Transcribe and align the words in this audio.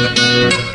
Música 0.00 0.69